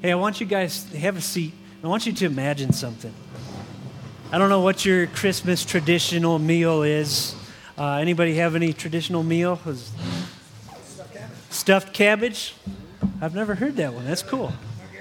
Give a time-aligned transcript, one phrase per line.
[0.00, 1.52] Hey, I want you guys to have a seat.
[1.82, 3.12] I want you to imagine something.
[4.30, 7.34] I don't know what your Christmas traditional meal is.
[7.76, 9.56] Uh, anybody have any traditional meal?
[9.56, 11.30] Stuffed cabbage.
[11.50, 12.54] Stuffed cabbage?
[13.20, 14.04] I've never heard that one.
[14.04, 14.52] That's cool.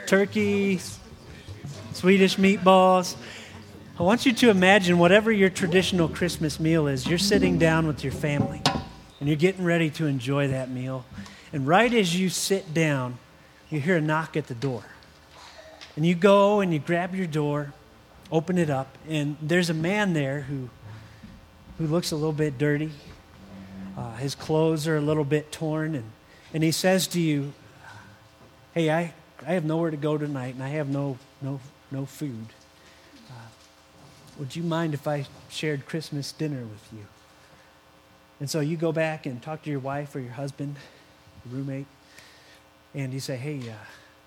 [0.07, 0.79] Turkey,
[1.93, 3.16] Swedish meatballs.
[4.00, 8.04] I want you to imagine whatever your traditional Christmas meal is, you're sitting down with
[8.04, 8.64] your family
[9.20, 11.05] and you're getting ready to enjoy that meal.
[11.54, 13.20] And right as you sit down,
[13.70, 14.83] you hear a knock at the door.
[15.95, 17.73] And you go and you grab your door,
[18.32, 20.69] open it up, and there's a man there who,
[21.78, 22.92] who looks a little bit dirty.
[23.97, 26.06] Uh, his clothes are a little bit torn, and,
[26.54, 27.54] and he says to you,
[28.73, 29.14] Hey, I,
[29.45, 31.59] I have nowhere to go tonight, and I have no, no,
[31.89, 32.45] no food.
[33.28, 33.34] Uh,
[34.38, 37.06] would you mind if I shared Christmas dinner with you?
[38.39, 40.75] And so you go back and talk to your wife or your husband,
[41.44, 41.88] your roommate,
[42.97, 43.73] and you say, hey, uh,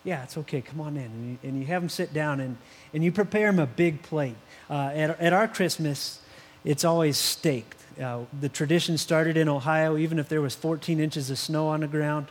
[0.05, 1.05] yeah, it's okay, come on in.
[1.05, 2.57] And you, and you, have them sit down and,
[2.95, 4.37] and you prepare them a big plate.
[4.71, 6.21] Uh, at, at our Christmas,
[6.65, 7.75] it's always steak.
[8.01, 11.81] Uh, the tradition started in Ohio, even if there was 14 inches of snow on
[11.81, 12.29] the ground.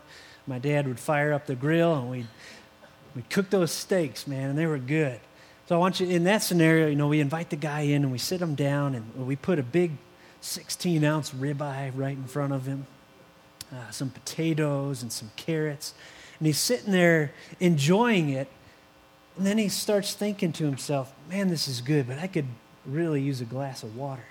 [0.47, 2.27] My dad would fire up the grill and we'd,
[3.15, 5.19] we'd cook those steaks, man, and they were good.
[5.67, 8.11] So I want you, in that scenario, you know, we invite the guy in and
[8.11, 9.91] we sit him down and we put a big
[10.41, 12.87] 16 ounce ribeye right in front of him,
[13.71, 15.93] uh, some potatoes and some carrots.
[16.39, 18.47] And he's sitting there enjoying it.
[19.37, 22.47] And then he starts thinking to himself, man, this is good, but I could
[22.85, 24.25] really use a glass of water.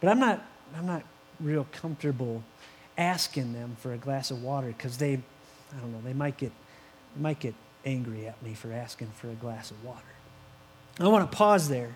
[0.00, 0.44] But I'm not,
[0.76, 1.02] I'm not
[1.40, 2.42] real comfortable
[2.98, 6.52] asking them for a glass of water because they, I don't know, they might get,
[7.14, 10.00] they might get angry at me for asking for a glass of water.
[10.98, 11.94] I want to pause there.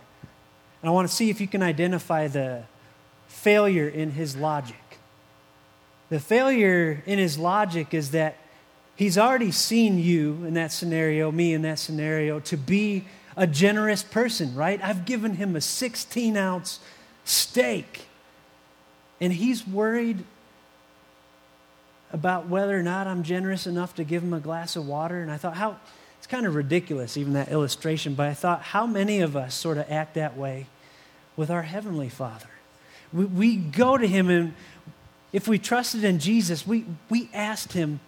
[0.83, 2.65] And I want to see if you can identify the
[3.29, 4.77] failure in his logic.
[6.09, 8.37] The failure in his logic is that
[9.01, 14.03] He's already seen you in that scenario, me in that scenario, to be a generous
[14.03, 14.79] person, right?
[14.85, 16.81] I've given him a 16 ounce
[17.25, 18.09] steak.
[19.19, 20.23] And he's worried
[22.13, 25.23] about whether or not I'm generous enough to give him a glass of water.
[25.23, 25.79] And I thought, how,
[26.19, 29.79] it's kind of ridiculous, even that illustration, but I thought, how many of us sort
[29.79, 30.67] of act that way
[31.37, 32.51] with our Heavenly Father?
[33.15, 34.53] We, we go to him, and
[35.33, 38.01] if we trusted in Jesus, we, we asked him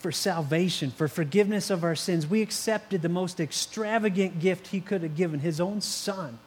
[0.00, 2.26] for salvation, for forgiveness of our sins.
[2.26, 6.38] We accepted the most extravagant gift he could have given his own son,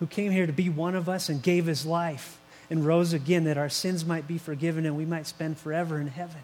[0.00, 2.38] who came here to be one of us and gave his life
[2.70, 6.06] and rose again that our sins might be forgiven and we might spend forever in
[6.06, 6.40] heaven.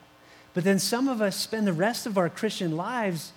[0.53, 3.33] But then some of us spend the rest of our Christian lives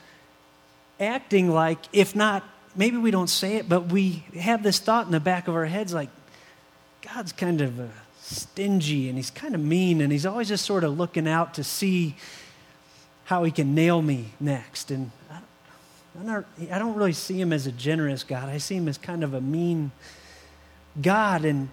[1.00, 2.44] acting like, if not,
[2.76, 5.66] maybe we don't say it, but we have this thought in the back of our
[5.66, 6.10] heads like,
[7.02, 7.86] God's kind of uh,
[8.22, 11.64] stingy and he's kind of mean and he's always just sort of looking out to
[11.64, 12.16] see
[13.28, 14.90] how he can nail me next.
[14.90, 18.48] And I don't, I don't really see him as a generous God.
[18.48, 19.92] I see him as kind of a mean
[21.02, 21.44] God.
[21.44, 21.68] And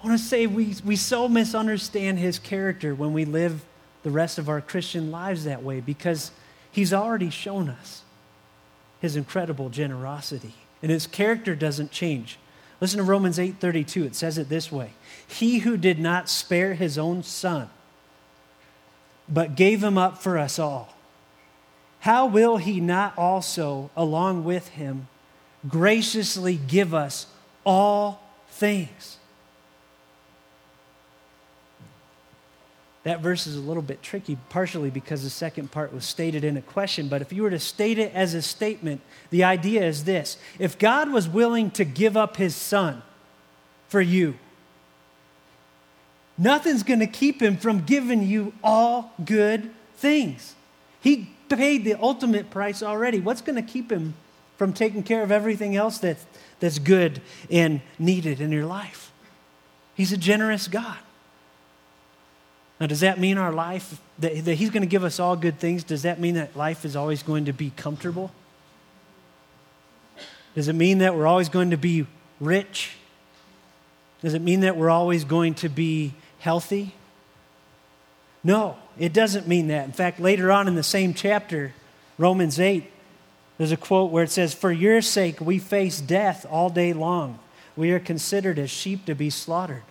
[0.00, 3.64] I want to say we, we so misunderstand his character when we live
[4.04, 6.30] the rest of our Christian lives that way because
[6.70, 8.02] he's already shown us
[9.00, 10.54] his incredible generosity.
[10.80, 12.38] And his character doesn't change.
[12.80, 14.04] Listen to Romans 8:32.
[14.04, 14.90] It says it this way.
[15.26, 17.68] He who did not spare his own son,
[19.28, 20.94] but gave him up for us all,
[22.00, 25.08] how will he not also, along with him,
[25.68, 27.26] graciously give us
[27.64, 29.18] all things?
[33.04, 36.56] That verse is a little bit tricky, partially because the second part was stated in
[36.56, 37.08] a question.
[37.08, 39.00] But if you were to state it as a statement,
[39.30, 43.02] the idea is this If God was willing to give up his son
[43.88, 44.34] for you,
[46.38, 50.54] Nothing's going to keep him from giving you all good things.
[51.00, 53.20] He paid the ultimate price already.
[53.20, 54.14] What's going to keep him
[54.56, 56.18] from taking care of everything else that,
[56.60, 57.20] that's good
[57.50, 59.12] and needed in your life?
[59.94, 60.98] He's a generous God.
[62.80, 65.60] Now, does that mean our life, that, that He's going to give us all good
[65.60, 68.32] things, does that mean that life is always going to be comfortable?
[70.56, 72.06] Does it mean that we're always going to be
[72.40, 72.96] rich?
[74.22, 76.94] Does it mean that we're always going to be healthy?
[78.44, 79.84] No, it doesn't mean that.
[79.84, 81.74] In fact, later on in the same chapter,
[82.18, 82.84] Romans 8,
[83.58, 87.38] there's a quote where it says, For your sake we face death all day long.
[87.76, 89.82] We are considered as sheep to be slaughtered.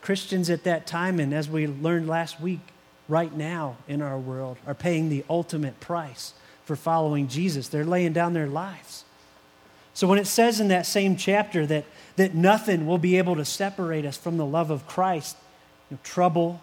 [0.00, 2.60] Christians at that time, and as we learned last week,
[3.08, 6.34] right now in our world, are paying the ultimate price
[6.64, 7.68] for following Jesus.
[7.68, 9.04] They're laying down their lives.
[9.94, 11.84] So when it says in that same chapter that
[12.16, 15.36] that nothing will be able to separate us from the love of Christ.
[15.90, 16.62] You know, trouble,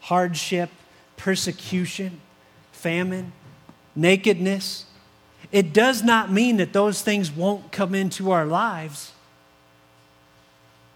[0.00, 0.70] hardship,
[1.16, 2.20] persecution.
[2.72, 3.32] famine,
[3.96, 4.84] nakedness.
[5.50, 9.12] It does not mean that those things won't come into our lives,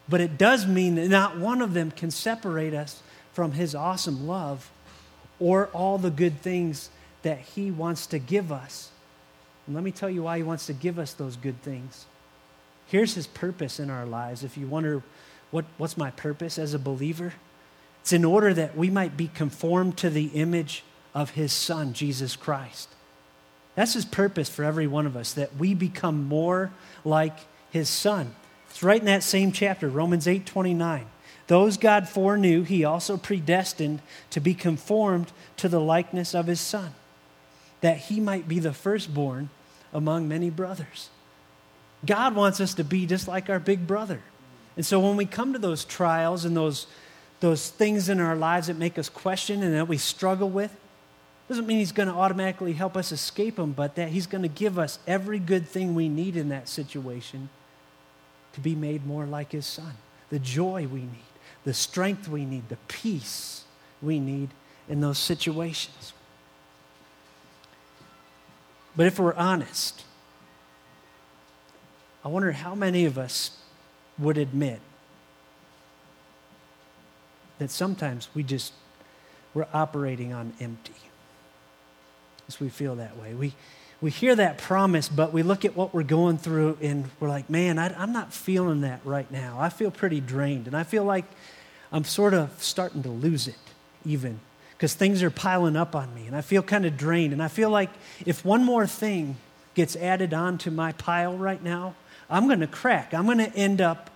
[0.09, 3.03] but it does mean that not one of them can separate us
[3.33, 4.71] from His awesome love
[5.41, 6.91] or all the good things
[7.23, 8.91] that He wants to give us.
[9.67, 12.07] And let me tell you why He wants to give us those good things.
[12.93, 14.45] Here's His purpose in our lives.
[14.45, 15.03] If you wonder,
[15.51, 17.33] what, what's my purpose as a believer?
[18.03, 20.85] It's in order that we might be conformed to the image
[21.15, 22.91] of His Son, Jesus Christ.
[23.77, 26.71] That's His purpose for every one of us, that we become more
[27.03, 27.39] like
[27.71, 28.35] His Son.
[28.69, 31.07] It's right in that same chapter, Romans 8 29.
[31.47, 36.93] Those God foreknew, He also predestined to be conformed to the likeness of His Son,
[37.81, 39.49] that He might be the firstborn
[39.95, 41.09] among many brothers.
[42.05, 44.21] God wants us to be just like our big brother.
[44.77, 46.87] And so when we come to those trials and those,
[47.41, 50.75] those things in our lives that make us question and that we struggle with,
[51.49, 54.49] doesn't mean he's going to automatically help us escape them, but that he's going to
[54.49, 57.51] give us every good thing we need in that situation
[58.55, 59.93] to be made more like his son.
[60.31, 61.33] The joy we need,
[61.65, 63.65] the strength we need, the peace
[64.01, 64.49] we need
[64.89, 66.13] in those situations.
[68.97, 70.05] But if we're honest,
[72.25, 73.57] I wonder how many of us
[74.19, 74.81] would admit
[77.59, 78.73] that sometimes we just
[79.55, 80.95] we're operating on empty.
[82.49, 83.35] As we feel that way.
[83.35, 83.55] We
[84.01, 87.49] we hear that promise, but we look at what we're going through and we're like,
[87.49, 89.59] man, I, I'm not feeling that right now.
[89.61, 90.67] I feel pretty drained.
[90.67, 91.25] And I feel like
[91.93, 93.55] I'm sort of starting to lose it,
[94.05, 94.41] even,
[94.73, 96.27] because things are piling up on me.
[96.27, 97.33] And I feel kind of drained.
[97.33, 97.91] And I feel like
[98.27, 99.37] if one more thing
[99.75, 101.95] gets added on to my pile right now,
[102.33, 103.13] I'm going to crack.
[103.13, 104.11] I'm going to end up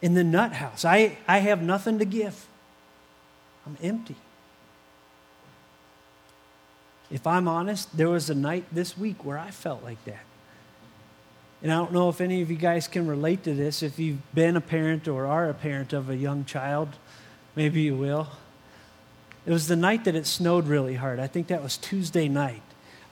[0.00, 0.84] in the nut house.
[0.84, 2.46] I, I have nothing to give,
[3.66, 4.16] I'm empty.
[7.10, 10.24] If I'm honest, there was a night this week where I felt like that.
[11.62, 13.82] And I don't know if any of you guys can relate to this.
[13.82, 16.88] If you've been a parent or are a parent of a young child,
[17.54, 18.28] maybe you will.
[19.44, 21.18] It was the night that it snowed really hard.
[21.18, 22.62] I think that was Tuesday night.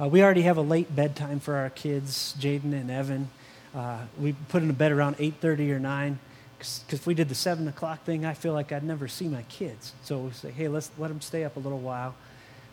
[0.00, 3.30] Uh, we already have a late bedtime for our kids, Jaden and Evan.
[3.78, 6.18] Uh, we put in a bed around 8.30 or 9
[6.58, 9.42] because if we did the 7 o'clock thing, I feel like I'd never see my
[9.42, 9.92] kids.
[10.02, 12.16] So we say, hey, let's let them stay up a little while.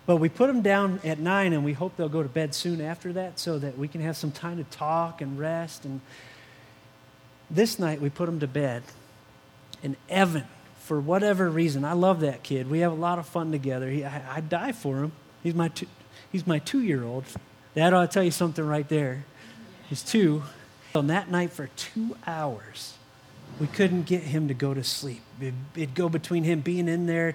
[0.07, 2.81] But we put them down at nine, and we hope they'll go to bed soon
[2.81, 5.85] after that so that we can have some time to talk and rest.
[5.85, 6.01] And
[7.51, 8.81] this night, we put them to bed.
[9.83, 10.45] And Evan,
[10.79, 12.67] for whatever reason, I love that kid.
[12.67, 13.91] We have a lot of fun together.
[13.91, 15.11] He, I, I die for him.
[15.43, 15.85] He's my two,
[16.31, 17.25] he's my two-year-old.
[17.75, 19.25] That ought to tell you something right there.
[19.87, 20.41] He's two.
[20.95, 22.93] On that night, for two hours,
[23.59, 25.21] we couldn't get him to go to sleep.
[25.75, 27.33] It'd go between him being in there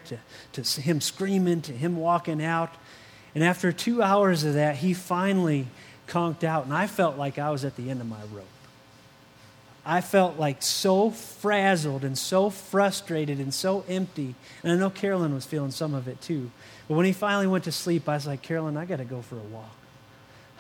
[0.53, 2.75] to, to him screaming, to him walking out.
[3.35, 5.67] And after two hours of that, he finally
[6.07, 8.47] conked out, and I felt like I was at the end of my rope.
[9.85, 14.35] I felt like so frazzled and so frustrated and so empty.
[14.63, 16.51] And I know Carolyn was feeling some of it too.
[16.87, 19.23] But when he finally went to sleep, I was like, Carolyn, I got to go
[19.23, 19.75] for a walk.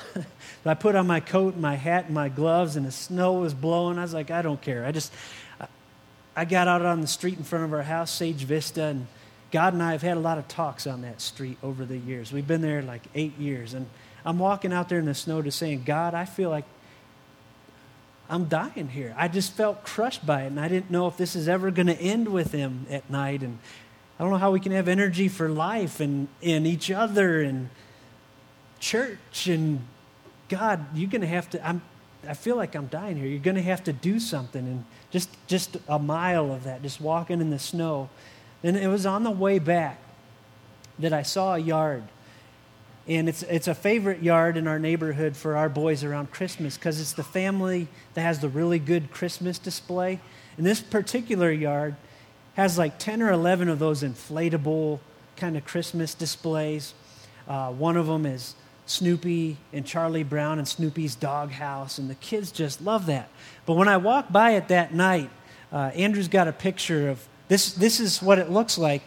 [0.64, 3.54] I put on my coat and my hat and my gloves, and the snow was
[3.54, 3.98] blowing.
[3.98, 4.84] I was like, I don't care.
[4.84, 5.12] I just,
[6.36, 9.06] I got out on the street in front of our house, Sage Vista, and
[9.50, 12.32] God and I have had a lot of talks on that street over the years.
[12.32, 13.74] We've been there like eight years.
[13.74, 13.86] And
[14.24, 16.64] I'm walking out there in the snow just saying, God, I feel like
[18.28, 19.12] I'm dying here.
[19.18, 21.88] I just felt crushed by it, and I didn't know if this is ever going
[21.88, 23.42] to end with him at night.
[23.42, 23.58] And
[24.18, 27.70] I don't know how we can have energy for life and, and each other and
[28.80, 29.46] church.
[29.46, 29.86] And
[30.48, 31.82] God, you're going to have to, I'm,
[32.26, 33.26] I feel like I'm dying here.
[33.26, 34.66] You're going to have to do something.
[34.66, 38.10] And just, just a mile of that, just walking in the snow.
[38.62, 39.98] And it was on the way back
[40.98, 42.02] that I saw a yard.
[43.06, 47.00] And it's, it's a favorite yard in our neighborhood for our boys around Christmas because
[47.00, 50.20] it's the family that has the really good Christmas display.
[50.56, 51.96] And this particular yard
[52.54, 55.00] has like 10 or 11 of those inflatable
[55.36, 56.92] kind of Christmas displays.
[57.48, 58.54] Uh, one of them is
[58.90, 63.28] Snoopy and Charlie Brown and Snoopy's doghouse, and the kids just love that.
[63.64, 65.30] But when I walked by it that night,
[65.72, 67.72] uh, Andrew's got a picture of this.
[67.72, 69.02] This is what it looks like.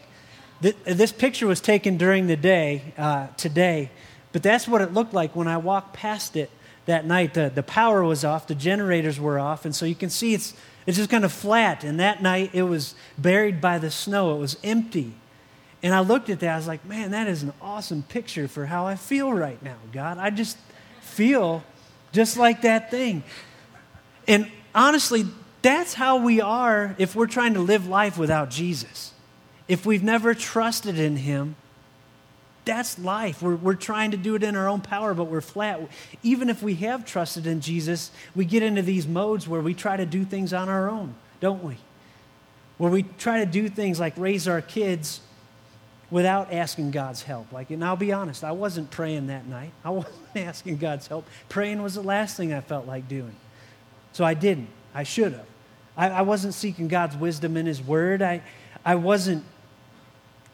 [0.61, 3.91] This picture was taken during the day uh, today,
[4.31, 6.49] but that's what it looked like when I walked past it
[6.85, 7.33] that night.
[7.33, 10.53] The, the power was off, the generators were off, and so you can see it's,
[10.87, 11.83] it's just kind of flat.
[11.83, 15.13] And that night it was buried by the snow, it was empty.
[15.83, 18.65] And I looked at that, I was like, man, that is an awesome picture for
[18.65, 20.17] how I feel right now, God.
[20.17, 20.57] I just
[21.01, 21.61] feel
[22.13, 23.21] just like that thing.
[24.25, 25.25] And honestly,
[25.61, 29.11] that's how we are if we're trying to live life without Jesus.
[29.67, 31.57] If we've never trusted in Him,
[32.63, 33.41] that's life.
[33.41, 35.81] We're, we're trying to do it in our own power, but we're flat.
[36.21, 39.97] Even if we have trusted in Jesus, we get into these modes where we try
[39.97, 41.75] to do things on our own, don't we?
[42.77, 45.19] Where we try to do things like raise our kids
[46.13, 47.51] without asking God's help.
[47.51, 49.71] Like, and I'll be honest, I wasn't praying that night.
[49.83, 51.27] I wasn't asking God's help.
[51.49, 53.35] Praying was the last thing I felt like doing.
[54.11, 54.69] So I didn't.
[54.93, 55.47] I should have.
[55.97, 58.21] I, I wasn't seeking God's wisdom in His Word.
[58.21, 58.43] I,
[58.85, 59.43] I wasn't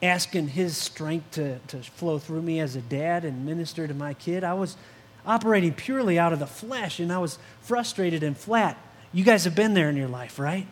[0.01, 4.13] asking His strength to, to flow through me as a dad and minister to my
[4.13, 4.45] kid.
[4.45, 4.77] I was
[5.25, 8.77] operating purely out of the flesh, and I was frustrated and flat.
[9.11, 10.67] You guys have been there in your life, right?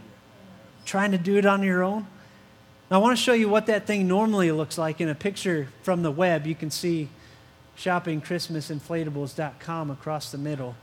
[0.86, 2.08] Trying to do it on your own.
[2.90, 5.68] Now, I want to show you what that thing normally looks like in a picture
[5.84, 6.48] from the web.
[6.48, 7.10] You can see
[7.78, 10.76] shoppingchristmasinflatables.com across the middle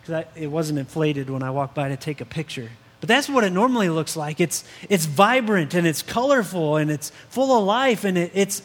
[0.00, 2.70] because it wasn't inflated when I walked by to take a picture.
[3.00, 4.40] But that's what it normally looks like.
[4.40, 8.62] It's, it's vibrant and it's colorful and it's full of life and it, it's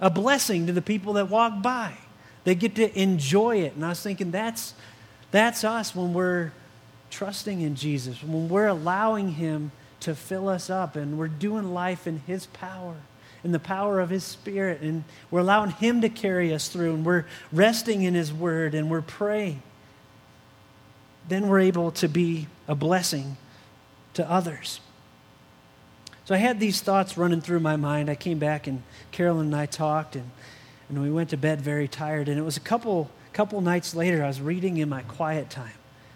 [0.00, 1.94] a blessing to the people that walk by.
[2.44, 3.74] They get to enjoy it.
[3.74, 4.74] And I was thinking that's,
[5.30, 6.52] that's us when we're
[7.10, 9.72] trusting in Jesus, when we're allowing Him
[10.04, 12.96] to fill us up and we're doing life in His power
[13.44, 17.04] in the power of His Spirit, and we're allowing Him to carry us through, and
[17.04, 19.62] we're resting in His Word, and we're praying,
[21.28, 23.36] then we're able to be a blessing
[24.14, 24.80] to others.
[26.24, 28.08] So I had these thoughts running through my mind.
[28.08, 28.82] I came back, and
[29.12, 30.30] Carolyn and I talked, and,
[30.88, 32.30] and we went to bed very tired.
[32.30, 35.74] And it was a couple, couple nights later, I was reading in my quiet time.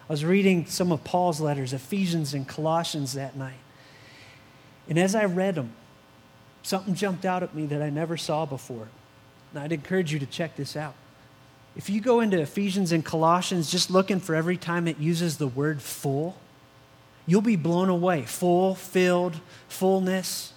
[0.09, 3.59] I was reading some of Paul's letters, Ephesians and Colossians, that night.
[4.88, 5.73] And as I read them,
[6.62, 8.88] something jumped out at me that I never saw before.
[9.52, 10.95] And I'd encourage you to check this out.
[11.76, 15.47] If you go into Ephesians and Colossians just looking for every time it uses the
[15.47, 16.37] word full,
[17.26, 18.23] you'll be blown away.
[18.23, 20.52] Full, filled, fullness.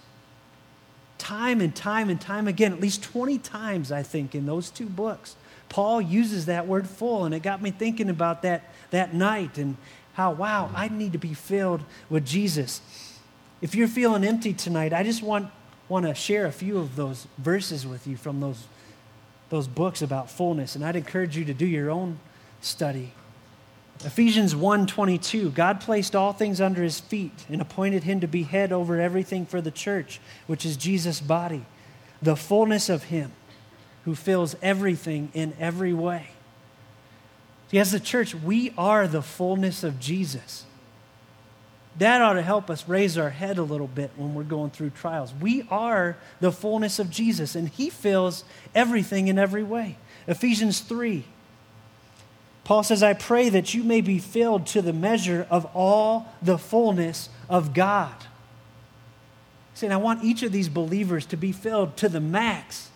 [1.18, 4.88] Time and time and time again, at least 20 times, I think, in those two
[4.88, 5.36] books,
[5.70, 7.26] Paul uses that word full.
[7.26, 9.78] And it got me thinking about that that night and
[10.14, 12.82] how, wow, I need to be filled with Jesus.
[13.62, 15.50] If you're feeling empty tonight, I just want,
[15.88, 18.66] want to share a few of those verses with you from those,
[19.50, 20.76] those books about fullness.
[20.76, 22.20] And I'd encourage you to do your own
[22.60, 23.14] study.
[24.04, 28.72] Ephesians 1:22 God placed all things under his feet and appointed him to be head
[28.72, 31.64] over everything for the church which is Jesus body
[32.22, 33.32] the fullness of him
[34.06, 36.28] who fills everything in every way.
[37.70, 40.66] See, as the church, we are the fullness of Jesus.
[41.98, 44.92] That ought to help us raise our head a little bit when we're going through
[44.92, 45.34] trials.
[45.40, 48.44] We are the fullness of Jesus, and He fills
[48.74, 49.98] everything in every way.
[50.28, 51.26] Ephesians 3.
[52.64, 56.58] Paul says, I pray that you may be filled to the measure of all the
[56.58, 58.16] fullness of God.
[59.72, 62.90] He's saying, I want each of these believers to be filled to the max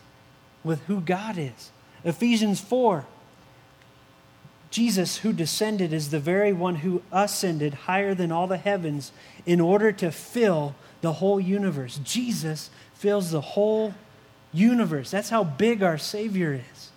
[0.63, 1.71] with who God is.
[2.03, 3.05] Ephesians 4.
[4.75, 9.13] Jesus, who descended, is the very one who ascended higher than all the heavens
[9.45, 11.97] in order to fill the whole universe.
[12.03, 13.93] Jesus fills the whole
[14.51, 15.09] universe.
[15.09, 16.91] That's how big our Savior is.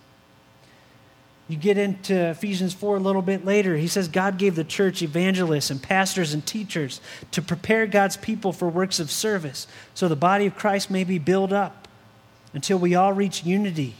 [1.46, 3.76] You get into Ephesians 4 a little bit later.
[3.76, 8.52] He says, God gave the church evangelists and pastors and teachers to prepare God's people
[8.52, 11.86] for works of service so the body of Christ may be built up
[12.52, 13.94] until we all reach unity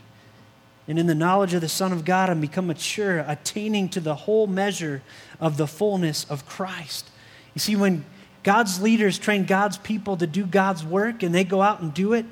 [0.89, 4.15] and in the knowledge of the Son of God and become mature, attaining to the
[4.15, 5.03] whole measure
[5.39, 7.11] of the fullness of Christ.
[7.55, 8.07] You see, when
[8.43, 12.15] God's leaders train God's people to do God's work and they go out and do
[12.15, 12.25] it,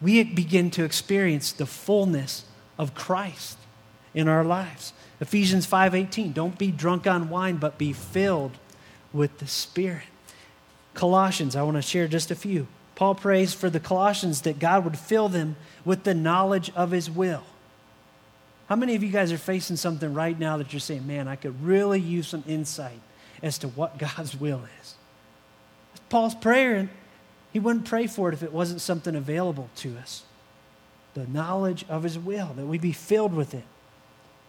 [0.00, 2.44] we begin to experience the fullness
[2.78, 3.58] of Christ
[4.14, 4.92] in our lives.
[5.20, 8.52] Ephesians 5:18, don't be drunk on wine but be filled
[9.12, 10.04] with the Spirit.
[10.94, 12.68] Colossians, I want to share just a few.
[12.94, 17.10] Paul prays for the Colossians that God would fill them with the knowledge of his
[17.10, 17.44] will.
[18.68, 21.36] How many of you guys are facing something right now that you're saying, man, I
[21.36, 23.00] could really use some insight
[23.42, 24.94] as to what God's will is?
[26.08, 26.88] Paul's prayer, and
[27.52, 30.24] he wouldn't pray for it if it wasn't something available to us.
[31.14, 33.64] The knowledge of his will, that we be filled with it.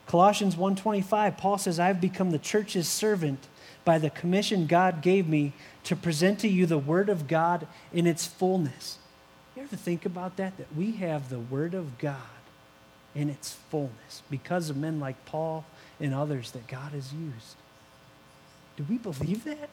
[0.06, 3.48] Colossians 1:25, Paul says, I've become the church's servant
[3.86, 8.06] by the commission God gave me to present to you the Word of God in
[8.06, 8.98] its fullness.
[9.60, 10.56] You ever think about that?
[10.56, 12.16] That we have the Word of God
[13.14, 15.66] in its fullness because of men like Paul
[16.00, 17.58] and others that God has used.
[18.78, 19.68] Do we believe that?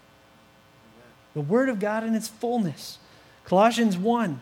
[1.34, 2.98] The Word of God in its fullness.
[3.44, 4.40] Colossians 1,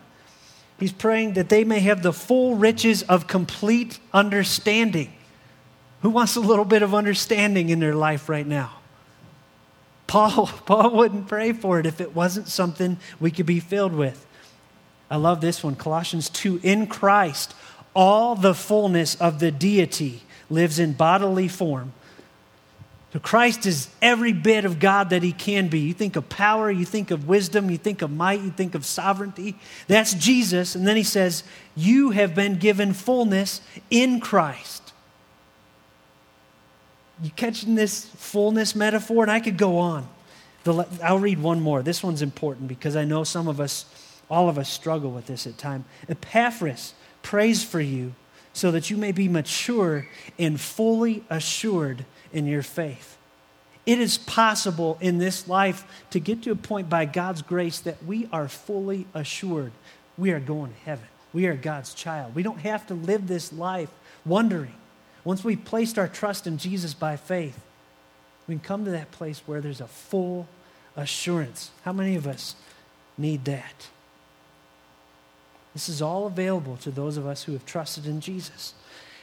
[0.79, 5.13] he's praying that they may have the full riches of complete understanding.
[6.01, 8.77] Who wants a little bit of understanding in their life right now?
[10.07, 14.25] Paul, Paul wouldn't pray for it if it wasn't something we could be filled with.
[15.09, 17.53] I love this one Colossians 2 In Christ,
[17.93, 21.93] all the fullness of the deity lives in bodily form.
[23.15, 25.79] So Christ is every bit of God that he can be.
[25.79, 28.85] You think of power, you think of wisdom, you think of might, you think of
[28.85, 29.55] sovereignty.
[29.87, 30.75] That's Jesus.
[30.75, 31.45] And then he says,
[31.77, 34.91] You have been given fullness in Christ.
[37.23, 39.23] You catching this fullness metaphor?
[39.23, 40.09] And I could go on.
[41.01, 41.81] I'll read one more.
[41.83, 43.85] This one's important because I know some of us,
[44.29, 45.85] all of us, struggle with this at times.
[46.09, 48.13] Epaphras prays for you
[48.53, 50.07] so that you may be mature
[50.39, 53.17] and fully assured in your faith.
[53.85, 58.03] It is possible in this life to get to a point by God's grace that
[58.03, 59.71] we are fully assured
[60.17, 61.05] we are going to heaven.
[61.33, 62.33] We are God's child.
[62.35, 63.89] We don't have to live this life
[64.25, 64.73] wondering.
[65.23, 67.59] Once we've placed our trust in Jesus by faith,
[68.47, 70.47] we can come to that place where there's a full
[70.95, 71.71] assurance.
[71.83, 72.55] How many of us
[73.17, 73.89] need that?
[75.75, 78.73] This is all available to those of us who have trusted in Jesus.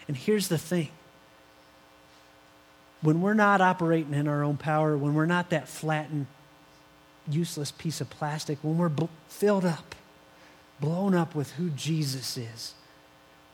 [0.06, 0.90] And here's the thing
[3.00, 6.26] when we're not operating in our own power, when we're not that flattened,
[7.26, 9.94] useless piece of plastic, when we're b- filled up,
[10.78, 12.74] blown up with who Jesus is,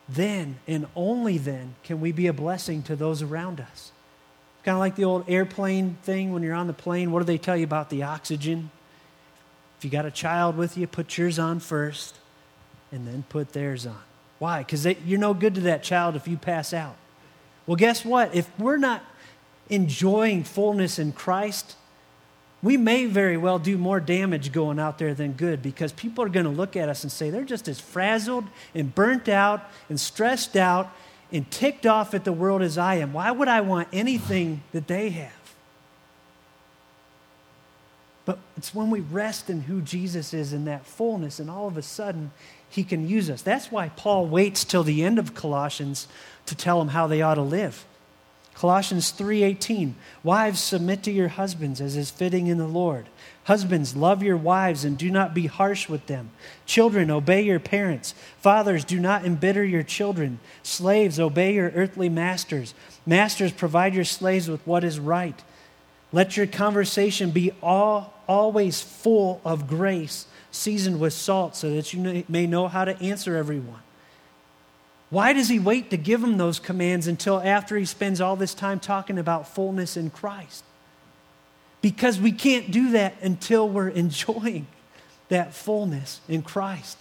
[0.09, 3.93] then and only then can we be a blessing to those around us.
[4.65, 7.13] Kind of like the old airplane thing when you're on the plane.
[7.13, 8.73] What do they tell you about the oxygen?
[9.79, 12.19] If you got a child with you, put yours on first
[12.93, 14.01] and then put theirs on.
[14.39, 14.61] Why?
[14.61, 16.97] Because you're no good to that child if you pass out.
[17.67, 18.35] Well, guess what?
[18.35, 19.05] If we're not
[19.69, 21.77] enjoying fullness in Christ,
[22.63, 26.29] we may very well do more damage going out there than good because people are
[26.29, 30.01] going to look at us and say they're just as frazzled and burnt out and
[30.01, 30.91] stressed out
[31.31, 33.13] and ticked off at the world as I am.
[33.13, 35.33] Why would I want anything that they have?
[38.25, 41.79] But it's when we rest in who Jesus is in that fullness, and all of
[41.79, 42.31] a sudden,
[42.71, 43.43] he can use us.
[43.43, 46.07] That's why Paul waits till the end of Colossians
[46.47, 47.85] to tell them how they ought to live.
[48.55, 49.95] Colossians 3:18
[50.25, 53.07] Wives submit to your husbands as is fitting in the Lord.
[53.45, 56.31] Husbands love your wives and do not be harsh with them.
[56.67, 58.15] Children obey your parents.
[58.41, 60.41] Fathers do not embitter your children.
[60.65, 62.75] Slaves obey your earthly masters.
[63.07, 65.41] Masters provide your slaves with what is right.
[66.11, 70.27] Let your conversation be all, always full of grace
[70.59, 73.81] seasoned with salt, so that you may know how to answer everyone.
[75.11, 78.53] Why does he wait to give them those commands until after he spends all this
[78.53, 80.65] time talking about fullness in Christ?
[81.81, 84.67] Because we can't do that until we're enjoying
[85.29, 86.99] that fullness in Christ.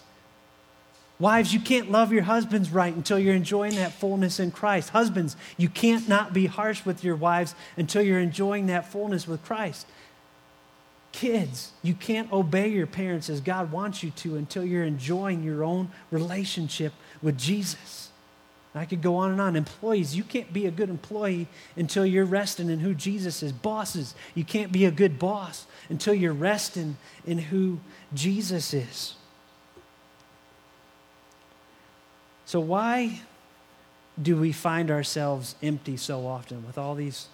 [1.20, 4.91] Wives, you can't love your husbands right until you're enjoying that fullness in Christ.
[4.91, 9.43] Husbands, you can't not be harsh with your wives until you're enjoying that fullness with
[9.43, 9.88] Christ.
[11.12, 15.63] Kids, you can't obey your parents as God wants you to until you're enjoying your
[15.63, 18.10] own relationship with Jesus.
[18.78, 19.56] I could go on and on.
[19.56, 23.52] Employees, you can't be a good employee until you're resting in who Jesus is.
[23.52, 27.80] Bosses, you can't be a good boss until you're resting in who
[28.13, 29.15] Jesus is.
[32.46, 33.22] So, why
[34.22, 37.28] do we find ourselves empty so often with all these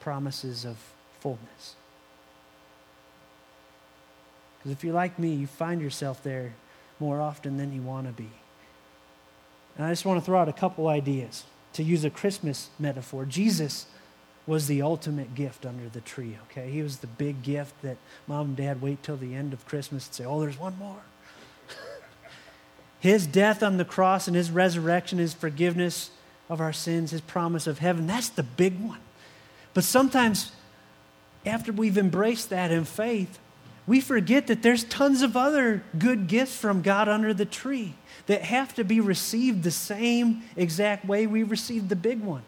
[0.00, 0.76] promises of
[1.20, 1.76] fullness?
[4.68, 6.52] Because if you're like me, you find yourself there
[7.00, 8.28] more often than you want to be.
[9.78, 11.44] And I just want to throw out a couple ideas.
[11.72, 13.86] To use a Christmas metaphor, Jesus
[14.46, 16.70] was the ultimate gift under the tree, okay?
[16.70, 20.06] He was the big gift that mom and dad wait till the end of Christmas
[20.06, 21.00] and say, oh, there's one more.
[23.00, 26.10] his death on the cross and his resurrection, his forgiveness
[26.50, 29.00] of our sins, his promise of heaven, that's the big one.
[29.72, 30.52] But sometimes,
[31.46, 33.38] after we've embraced that in faith,
[33.88, 37.94] we forget that there's tons of other good gifts from God under the tree
[38.26, 42.42] that have to be received the same exact way we received the big one.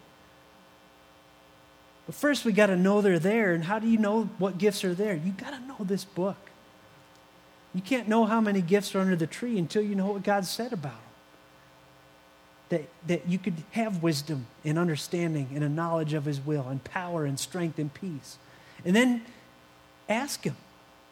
[2.04, 3.54] But first, we got to know they're there.
[3.54, 5.14] And how do you know what gifts are there?
[5.14, 6.36] You got to know this book.
[7.74, 10.44] You can't know how many gifts are under the tree until you know what God
[10.44, 11.00] said about them.
[12.68, 16.84] That, that you could have wisdom and understanding and a knowledge of His will and
[16.84, 18.36] power and strength and peace.
[18.84, 19.22] And then
[20.06, 20.56] ask Him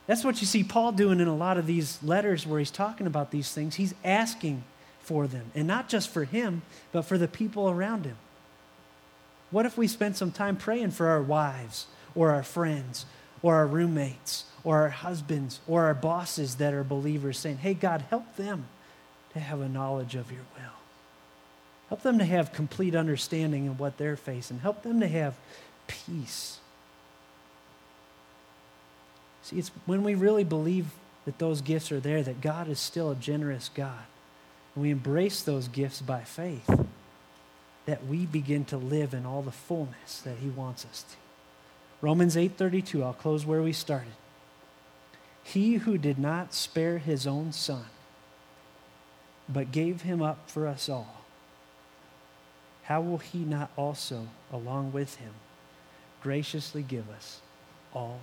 [0.08, 3.06] that's what you see Paul doing in a lot of these letters where he's talking
[3.06, 3.74] about these things.
[3.74, 4.64] He's asking
[5.00, 8.16] for them, and not just for him, but for the people around him.
[9.50, 13.04] What if we spent some time praying for our wives, or our friends,
[13.42, 18.02] or our roommates, or our husbands, or our bosses that are believers, saying, Hey, God,
[18.08, 18.64] help them
[19.34, 20.72] to have a knowledge of your will.
[21.90, 24.60] Help them to have complete understanding of what they're facing.
[24.60, 25.34] Help them to have
[25.86, 26.60] peace
[29.48, 30.86] See, it's when we really believe
[31.24, 34.04] that those gifts are there that God is still a generous God.
[34.74, 36.68] And we embrace those gifts by faith,
[37.86, 41.16] that we begin to live in all the fullness that he wants us to.
[42.02, 44.12] Romans 8:32, I'll close where we started.
[45.42, 47.86] He who did not spare his own son,
[49.48, 51.22] but gave him up for us all,
[52.82, 55.32] how will he not also, along with him,
[56.22, 57.40] graciously give us
[57.94, 58.20] all?